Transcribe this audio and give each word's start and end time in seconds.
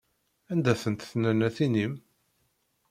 Anda-tent 0.51 1.07
tnannatin-im? 1.11 1.93